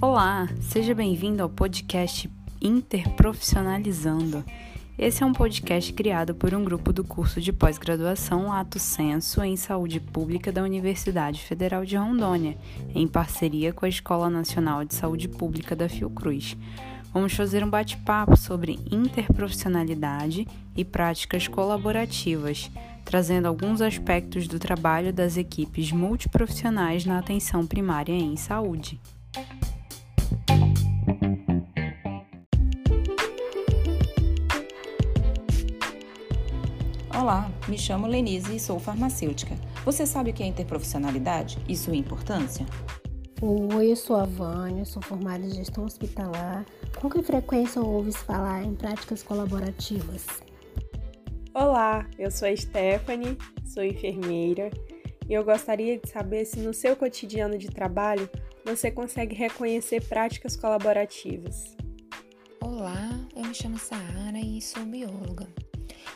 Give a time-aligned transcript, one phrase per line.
[0.00, 4.44] Olá, seja bem-vindo ao podcast Interprofissionalizando.
[4.96, 9.56] Esse é um podcast criado por um grupo do curso de pós-graduação Lato Senso em
[9.56, 12.56] Saúde Pública da Universidade Federal de Rondônia,
[12.94, 16.56] em parceria com a Escola Nacional de Saúde Pública da Fiocruz.
[17.12, 20.46] Vamos fazer um bate-papo sobre interprofissionalidade
[20.76, 22.70] e práticas colaborativas,
[23.04, 29.00] trazendo alguns aspectos do trabalho das equipes multiprofissionais na atenção primária em saúde.
[37.16, 39.56] Olá, me chamo Lenise e sou farmacêutica.
[39.84, 42.66] Você sabe o que é interprofissionalidade e sua importância?
[43.40, 46.64] Oi, eu sou a Vânia, sou formada em gestão hospitalar.
[47.00, 50.26] Com que frequência ouves falar em práticas colaborativas?
[51.54, 54.72] Olá, eu sou a Stephanie, sou enfermeira
[55.28, 58.28] e eu gostaria de saber se no seu cotidiano de trabalho
[58.64, 61.76] você consegue reconhecer práticas colaborativas.
[62.60, 65.46] Olá, eu me chamo Saara e sou bióloga.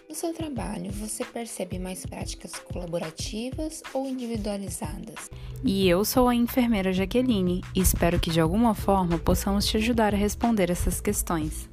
[0.08, 5.30] No seu trabalho, você percebe mais práticas colaborativas ou individualizadas?
[5.64, 10.12] E eu sou a enfermeira Jaqueline e espero que de alguma forma possamos te ajudar
[10.12, 11.68] a responder essas questões.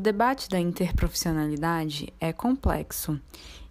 [0.00, 3.20] Debate da interprofissionalidade é complexo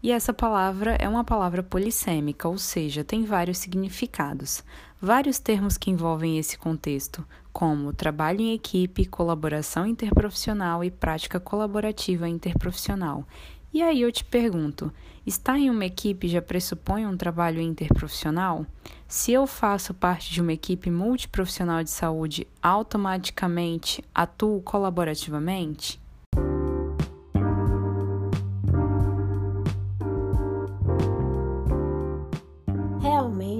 [0.01, 4.63] e essa palavra é uma palavra polissêmica, ou seja, tem vários significados,
[5.01, 12.29] vários termos que envolvem esse contexto, como trabalho em equipe, colaboração interprofissional e prática colaborativa
[12.29, 13.25] interprofissional.
[13.73, 14.91] E aí eu te pergunto:
[15.25, 18.65] estar em uma equipe já pressupõe um trabalho interprofissional?
[19.07, 25.99] Se eu faço parte de uma equipe multiprofissional de saúde, automaticamente atuo colaborativamente?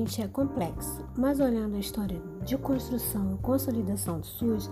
[0.09, 4.69] Realmente é complexo, mas olhando a história de construção e consolidação do SUS,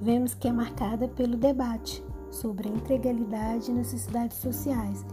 [0.00, 5.04] vemos que é marcada pelo debate sobre a integralidade e necessidades sociais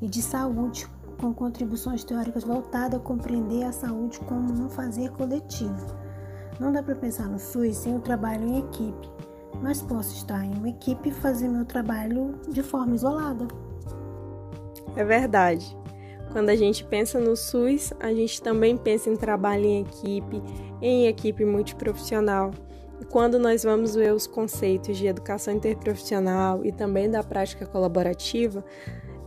[0.00, 0.88] e de saúde,
[1.20, 5.94] com contribuições teóricas voltadas a compreender a saúde como um fazer coletivo.
[6.58, 9.08] Não dá para pensar no SUS sem o trabalho em equipe,
[9.62, 13.46] mas posso estar em uma equipe e fazer meu trabalho de forma isolada.
[14.96, 15.76] É verdade.
[16.32, 20.42] Quando a gente pensa no SUS, a gente também pensa em trabalho em equipe,
[20.80, 22.52] em equipe multiprofissional.
[23.00, 28.64] E quando nós vamos ver os conceitos de educação interprofissional e também da prática colaborativa,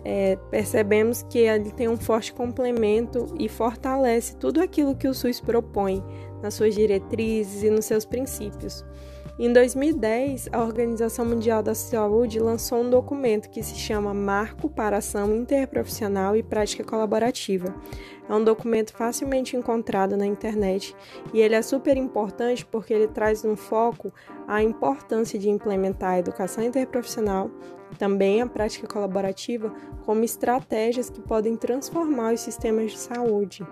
[0.03, 5.39] é, percebemos que ele tem um forte complemento e fortalece tudo aquilo que o SUS
[5.39, 6.03] propõe
[6.41, 8.83] nas suas diretrizes e nos seus princípios.
[9.37, 14.99] Em 2010, a Organização Mundial da Saúde lançou um documento que se chama Marco para
[14.99, 17.75] Ação Interprofissional e Prática Colaborativa.
[18.29, 20.95] É um documento facilmente encontrado na internet
[21.33, 24.09] e ele é super importante porque ele traz um foco
[24.47, 27.51] a importância de implementar a educação interprofissional
[27.99, 29.73] também a prática colaborativa
[30.05, 33.65] como estratégias que podem transformar os sistemas de saúde.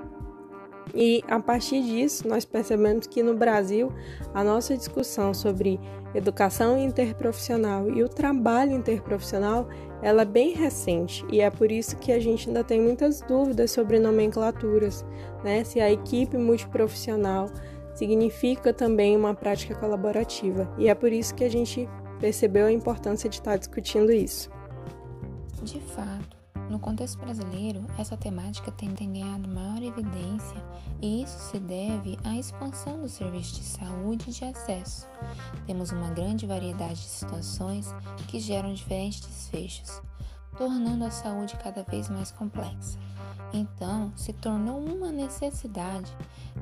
[0.94, 3.92] E a partir disso, nós percebemos que no Brasil,
[4.34, 5.80] a nossa discussão sobre
[6.14, 9.68] educação interprofissional e o trabalho interprofissional,
[10.04, 13.72] ela é bem recente e é por isso que a gente ainda tem muitas dúvidas
[13.72, 15.04] sobre nomenclaturas,
[15.44, 15.64] né?
[15.64, 17.50] Se a equipe multiprofissional
[17.96, 20.72] significa também uma prática colaborativa.
[20.78, 21.88] E é por isso que a gente
[22.20, 24.52] percebeu a importância de estar discutindo isso.
[25.62, 26.33] De fato,
[26.74, 30.58] no contexto brasileiro, essa temática tem ganhado maior evidência
[31.00, 35.08] e isso se deve à expansão do serviço de saúde e de acesso.
[35.68, 37.94] Temos uma grande variedade de situações
[38.28, 40.02] que geram diferentes desfechos,
[40.58, 42.98] tornando a saúde cada vez mais complexa.
[43.54, 46.12] Então, se tornou uma necessidade,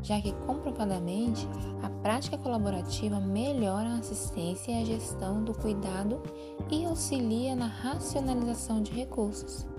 [0.03, 1.47] já que comprovadamente
[1.81, 6.21] a prática colaborativa melhora a assistência e a gestão do cuidado
[6.69, 9.70] e auxilia na racionalização de recursos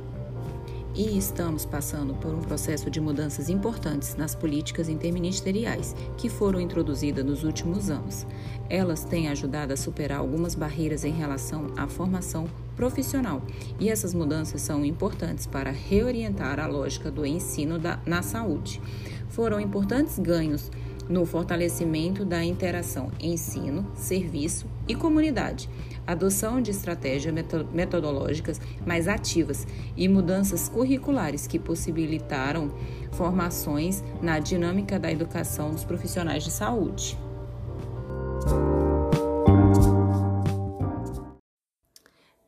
[0.94, 7.25] e estamos passando por um processo de mudanças importantes nas políticas interministeriais que foram introduzidas
[7.25, 8.27] nos últimos anos.
[8.69, 12.47] Elas têm ajudado a superar algumas barreiras em relação à formação
[12.77, 13.43] profissional
[13.81, 18.81] e essas mudanças são importantes para reorientar a lógica do ensino da, na saúde.
[19.29, 20.71] Foram importantes ganhos
[21.09, 25.69] no fortalecimento da interação ensino, serviço e comunidade,
[26.06, 27.34] adoção de estratégias
[27.72, 29.66] metodológicas mais ativas
[29.96, 32.70] e mudanças curriculares que possibilitaram
[33.12, 37.19] formações na dinâmica da educação dos profissionais de saúde.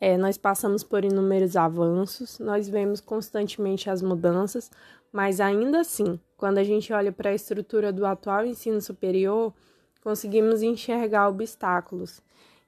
[0.00, 4.70] É, nós passamos por inúmeros avanços, nós vemos constantemente as mudanças,
[5.10, 9.54] mas ainda assim, quando a gente olha para a estrutura do atual ensino superior,
[10.02, 12.20] conseguimos enxergar obstáculos.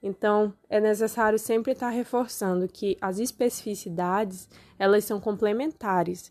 [0.07, 4.49] Então, é necessário sempre estar reforçando que as especificidades,
[4.79, 6.31] elas são complementares.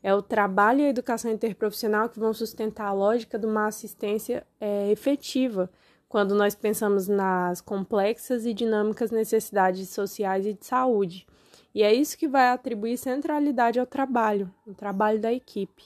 [0.00, 4.46] É o trabalho e a educação interprofissional que vão sustentar a lógica de uma assistência
[4.60, 5.68] é, efetiva
[6.08, 11.26] quando nós pensamos nas complexas e dinâmicas necessidades sociais e de saúde.
[11.74, 15.82] E é isso que vai atribuir centralidade ao trabalho, o trabalho da equipe.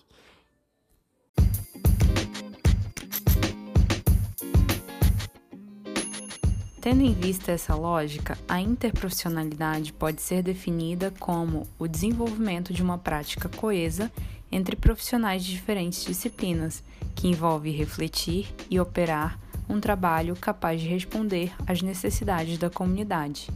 [6.83, 12.99] Tendo em vista essa lógica, a interprofissionalidade pode ser definida como o desenvolvimento de uma
[12.99, 14.11] prática coesa
[14.51, 16.83] entre profissionais de diferentes disciplinas,
[17.15, 19.39] que envolve refletir e operar
[19.69, 23.47] um trabalho capaz de responder às necessidades da comunidade.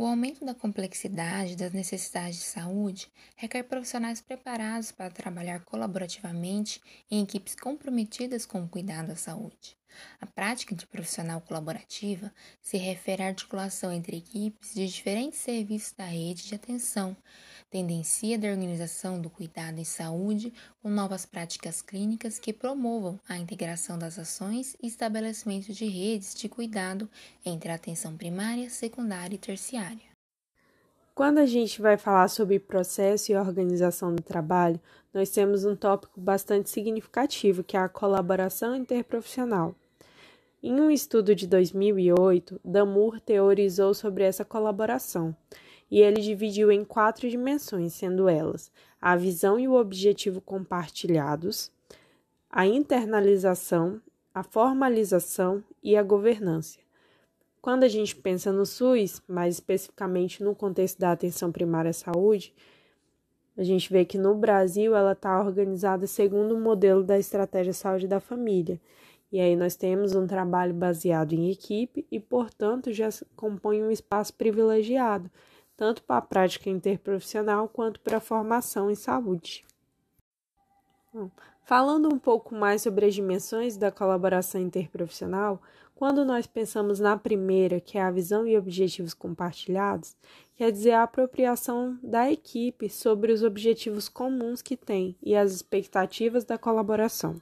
[0.00, 6.80] O aumento da complexidade das necessidades de saúde requer profissionais preparados para trabalhar colaborativamente
[7.10, 9.76] em equipes comprometidas com o cuidado à saúde.
[10.18, 12.32] A prática de profissional colaborativa
[12.62, 17.14] se refere à articulação entre equipes de diferentes serviços da rede de atenção,
[17.70, 20.52] tendencia da organização do cuidado em saúde
[20.82, 26.48] com novas práticas clínicas que promovam a integração das ações e estabelecimento de redes de
[26.48, 27.08] cuidado
[27.46, 30.10] entre a atenção primária, secundária e terciária.
[31.14, 34.80] Quando a gente vai falar sobre processo e organização do trabalho,
[35.14, 39.74] nós temos um tópico bastante significativo, que é a colaboração interprofissional.
[40.62, 45.36] Em um estudo de 2008, Damour teorizou sobre essa colaboração
[45.90, 48.70] e ele dividiu em quatro dimensões, sendo elas
[49.00, 51.72] a visão e o objetivo compartilhados,
[52.50, 54.00] a internalização,
[54.34, 56.78] a formalização e a governança.
[57.62, 62.54] Quando a gente pensa no SUS, mais especificamente no contexto da atenção primária à saúde,
[63.56, 68.08] a gente vê que no Brasil ela está organizada segundo o modelo da estratégia saúde
[68.08, 68.80] da família.
[69.30, 74.34] E aí nós temos um trabalho baseado em equipe e, portanto, já compõe um espaço
[74.34, 75.30] privilegiado,
[75.80, 79.64] tanto para a prática interprofissional quanto para a formação em saúde.
[81.64, 85.58] Falando um pouco mais sobre as dimensões da colaboração interprofissional,
[85.94, 90.14] quando nós pensamos na primeira, que é a visão e objetivos compartilhados,
[90.54, 96.44] quer dizer a apropriação da equipe sobre os objetivos comuns que tem e as expectativas
[96.44, 97.40] da colaboração.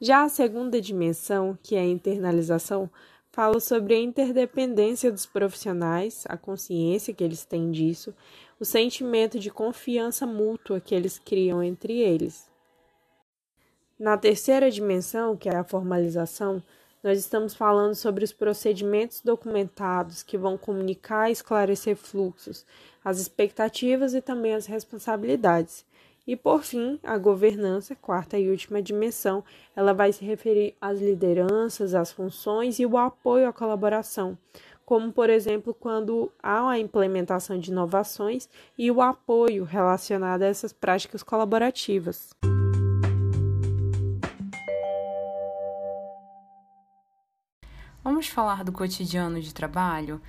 [0.00, 2.88] Já a segunda dimensão, que é a internalização,
[3.36, 8.14] fala sobre a interdependência dos profissionais, a consciência que eles têm disso,
[8.58, 12.48] o sentimento de confiança mútua que eles criam entre eles.
[13.98, 16.62] Na terceira dimensão, que é a formalização,
[17.04, 22.64] nós estamos falando sobre os procedimentos documentados que vão comunicar e esclarecer fluxos,
[23.04, 25.84] as expectativas e também as responsabilidades.
[26.26, 29.44] E por fim, a governança, quarta e última dimensão,
[29.76, 34.36] ela vai se referir às lideranças, às funções e o apoio à colaboração,
[34.84, 40.72] como por exemplo quando há a implementação de inovações e o apoio relacionado a essas
[40.72, 42.30] práticas colaborativas.
[48.02, 50.20] Vamos falar do cotidiano de trabalho?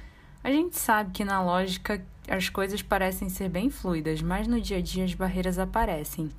[0.48, 4.77] A gente sabe que na lógica as coisas parecem ser bem fluidas, mas no dia
[4.77, 6.32] a dia as barreiras aparecem.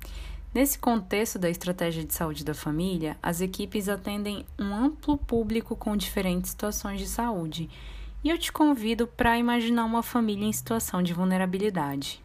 [0.51, 5.95] Nesse contexto da estratégia de saúde da família, as equipes atendem um amplo público com
[5.95, 7.69] diferentes situações de saúde.
[8.23, 12.19] E eu te convido para imaginar uma família em situação de vulnerabilidade.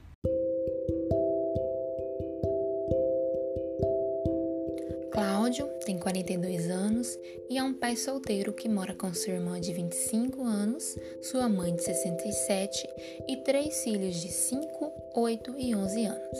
[5.44, 7.18] Cláudio tem 42 anos
[7.50, 11.74] e é um pai solteiro que mora com sua irmã de 25 anos, sua mãe
[11.74, 12.88] de 67
[13.28, 16.38] e três filhos de 5, 8 e 11 anos.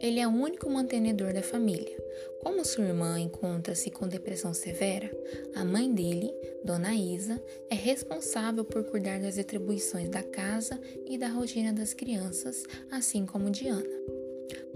[0.00, 1.94] Ele é o único mantenedor da família.
[2.42, 5.14] Como sua irmã encontra-se com depressão severa,
[5.54, 6.32] a mãe dele,
[6.64, 12.64] Dona Isa, é responsável por cuidar das atribuições da casa e da rotina das crianças,
[12.90, 14.19] assim como de Ana.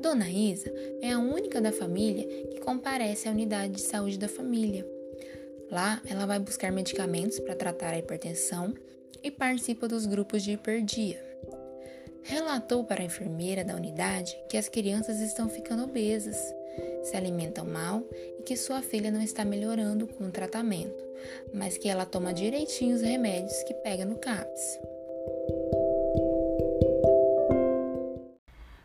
[0.05, 0.71] Dona Isa
[1.01, 4.87] é a única da família que comparece à unidade de saúde da família.
[5.71, 8.75] Lá, ela vai buscar medicamentos para tratar a hipertensão
[9.23, 11.19] e participa dos grupos de hiperdia.
[12.23, 16.37] Relatou para a enfermeira da unidade que as crianças estão ficando obesas,
[17.05, 18.07] se alimentam mal
[18.39, 21.03] e que sua filha não está melhorando com o tratamento,
[21.51, 24.79] mas que ela toma direitinho os remédios que pega no CAPS.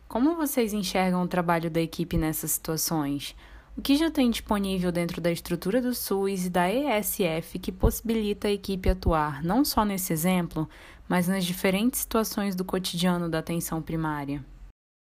[0.09, 3.35] Como vocês enxergam o trabalho da equipe nessas situações?
[3.77, 8.47] O que já tem disponível dentro da estrutura do SUS e da ESF que possibilita
[8.47, 10.67] a equipe atuar não só nesse exemplo,
[11.07, 14.43] mas nas diferentes situações do cotidiano da atenção primária?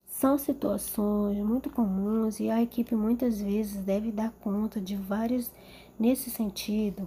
[0.05, 5.49] São situações muito comuns e a equipe muitas vezes deve dar conta de vários
[5.97, 7.07] nesse sentido.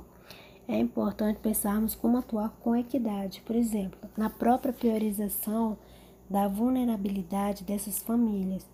[0.65, 5.77] É importante pensarmos como atuar com equidade, por exemplo, na própria priorização
[6.31, 8.65] da vulnerabilidade dessas famílias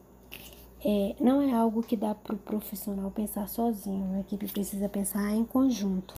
[0.86, 5.32] é, não é algo que dá para o profissional pensar sozinho, a equipe precisa pensar
[5.32, 6.14] em conjunto.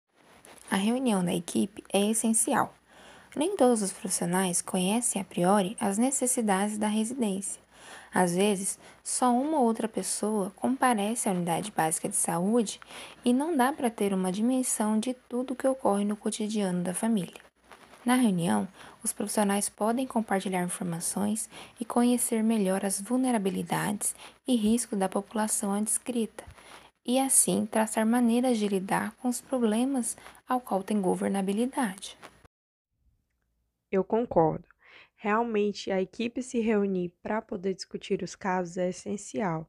[0.68, 2.74] A reunião da equipe é essencial.
[3.36, 7.62] Nem todos os profissionais conhecem a priori as necessidades da residência.
[8.12, 12.80] Às vezes, só uma ou outra pessoa comparece à unidade básica de saúde
[13.24, 17.47] e não dá para ter uma dimensão de tudo que ocorre no cotidiano da família.
[18.04, 18.66] Na reunião,
[19.02, 21.48] os profissionais podem compartilhar informações
[21.80, 24.14] e conhecer melhor as vulnerabilidades
[24.46, 26.44] e riscos da população adscrita,
[27.04, 30.16] e assim traçar maneiras de lidar com os problemas
[30.48, 32.16] ao qual tem governabilidade.
[33.90, 34.68] Eu concordo.
[35.16, 39.68] Realmente, a equipe se reunir para poder discutir os casos é essencial.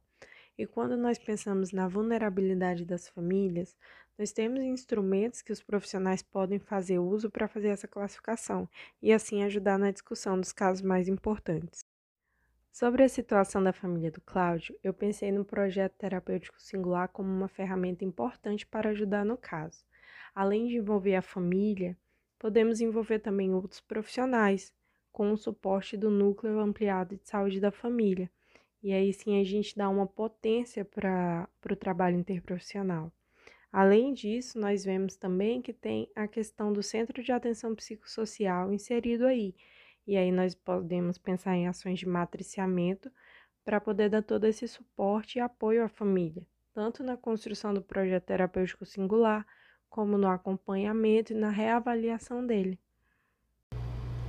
[0.58, 3.76] E quando nós pensamos na vulnerabilidade das famílias,
[4.20, 8.68] nós temos instrumentos que os profissionais podem fazer uso para fazer essa classificação
[9.02, 11.86] e assim ajudar na discussão dos casos mais importantes.
[12.70, 17.48] Sobre a situação da família do Cláudio, eu pensei no projeto terapêutico singular como uma
[17.48, 19.86] ferramenta importante para ajudar no caso.
[20.36, 21.98] Além de envolver a família,
[22.38, 24.74] podemos envolver também outros profissionais,
[25.14, 28.30] com o suporte do núcleo ampliado de saúde da família.
[28.84, 33.12] E aí sim a gente dá uma potência para o trabalho interprofissional.
[33.72, 39.26] Além disso, nós vemos também que tem a questão do centro de atenção psicossocial inserido
[39.26, 39.56] aí.
[40.08, 43.12] E aí nós podemos pensar em ações de matriciamento
[43.64, 48.26] para poder dar todo esse suporte e apoio à família, tanto na construção do projeto
[48.26, 49.46] terapêutico singular,
[49.88, 52.80] como no acompanhamento e na reavaliação dele.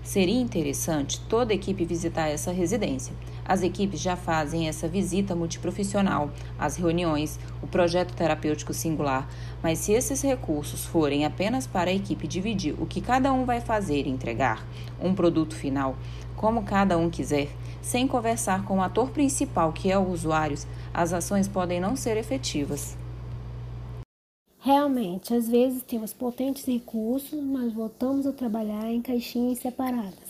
[0.03, 3.15] Seria interessante toda a equipe visitar essa residência.
[3.45, 9.29] As equipes já fazem essa visita multiprofissional, as reuniões, o projeto terapêutico singular,
[9.63, 13.61] mas se esses recursos forem apenas para a equipe dividir o que cada um vai
[13.61, 14.67] fazer e entregar,
[15.01, 15.97] um produto final,
[16.35, 17.49] como cada um quiser,
[17.83, 20.57] sem conversar com o ator principal, que é o usuário,
[20.95, 22.97] as ações podem não ser efetivas.
[24.63, 30.29] Realmente, às vezes temos potentes recursos, mas voltamos a trabalhar em caixinhas separadas.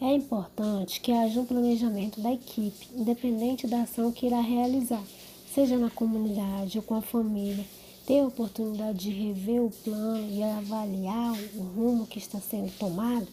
[0.00, 5.02] É importante que haja um planejamento da equipe, independente da ação que irá realizar,
[5.52, 7.64] seja na comunidade ou com a família,
[8.06, 13.26] ter a oportunidade de rever o plano e avaliar o rumo que está sendo tomado.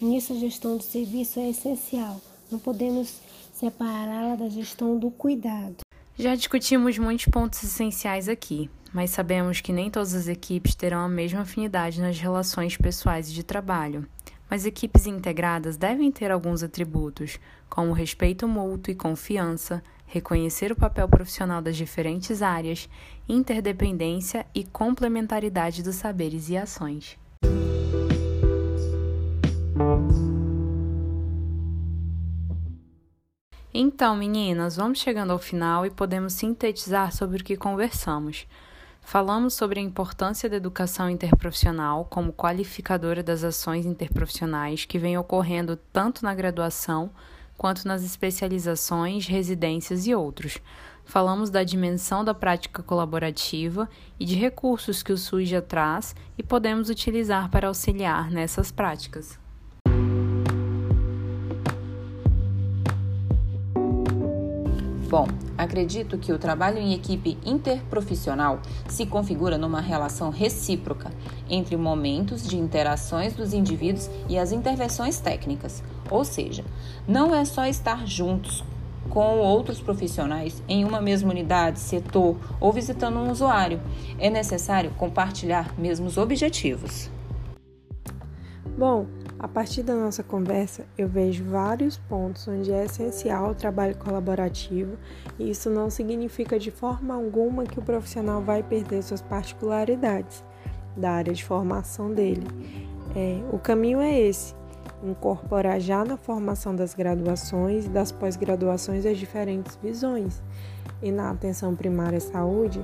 [0.00, 2.20] Nisso, a gestão do serviço é essencial.
[2.50, 3.20] Não podemos
[3.54, 5.78] separá-la da gestão do cuidado.
[6.18, 11.08] Já discutimos muitos pontos essenciais aqui, mas sabemos que nem todas as equipes terão a
[11.08, 14.08] mesma afinidade nas relações pessoais e de trabalho.
[14.48, 17.38] Mas equipes integradas devem ter alguns atributos,
[17.68, 22.88] como respeito mútuo e confiança, reconhecer o papel profissional das diferentes áreas,
[23.28, 27.18] interdependência e complementaridade dos saberes e ações.
[33.74, 38.46] Então, meninas, vamos chegando ao final e podemos sintetizar sobre o que conversamos.
[39.08, 45.76] Falamos sobre a importância da educação interprofissional como qualificadora das ações interprofissionais que vem ocorrendo
[45.92, 47.12] tanto na graduação
[47.56, 50.58] quanto nas especializações, residências e outros.
[51.04, 56.42] Falamos da dimensão da prática colaborativa e de recursos que o SUS já traz e
[56.42, 59.38] podemos utilizar para auxiliar nessas práticas.
[65.08, 71.12] Bom, acredito que o trabalho em equipe interprofissional se configura numa relação recíproca
[71.48, 75.80] entre momentos de interações dos indivíduos e as intervenções técnicas.
[76.10, 76.64] Ou seja,
[77.06, 78.64] não é só estar juntos
[79.08, 83.80] com outros profissionais em uma mesma unidade, setor ou visitando um usuário.
[84.18, 87.08] É necessário compartilhar mesmos objetivos.
[88.76, 89.06] Bom,
[89.38, 94.96] a partir da nossa conversa, eu vejo vários pontos onde é essencial o trabalho colaborativo,
[95.38, 100.42] e isso não significa de forma alguma que o profissional vai perder suas particularidades
[100.96, 102.46] da área de formação dele.
[103.14, 104.54] É, o caminho é esse:
[105.04, 110.42] incorporar já na formação das graduações e das pós-graduações as diferentes visões.
[111.02, 112.82] E na atenção primária à saúde,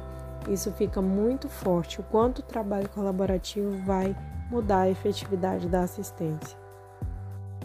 [0.51, 4.15] isso fica muito forte, o quanto o trabalho colaborativo vai
[4.53, 6.59] mudar a efetividade da assistência.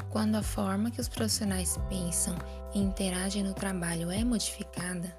[0.09, 2.33] Quando a forma que os profissionais pensam
[2.73, 5.13] e interagem no trabalho é modificada,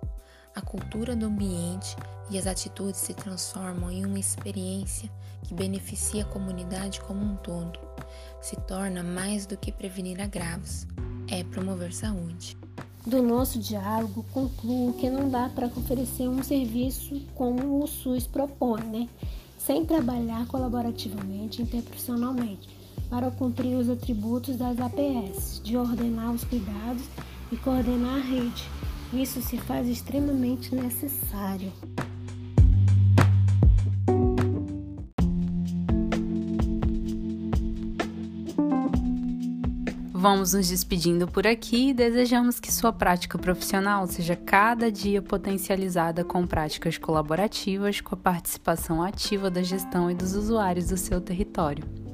[0.55, 1.95] a cultura do ambiente
[2.31, 5.11] e as atitudes se transformam em uma experiência
[5.43, 7.79] que beneficia a comunidade como um todo.
[8.41, 10.87] Se torna mais do que prevenir agravos,
[11.31, 12.57] é promover saúde.
[13.07, 18.83] Do nosso diálogo, concluo que não dá para oferecer um serviço como o SUS propõe,
[18.83, 19.09] né?
[19.69, 22.67] Sem trabalhar colaborativamente e interprofissionalmente
[23.11, 27.03] para cumprir os atributos das APS, de ordenar os cuidados
[27.53, 28.65] e coordenar a rede.
[29.13, 31.71] Isso se faz extremamente necessário.
[40.31, 46.23] Vamos nos despedindo por aqui e desejamos que sua prática profissional seja cada dia potencializada
[46.23, 52.08] com práticas colaborativas com a participação ativa da gestão e dos usuários do seu território.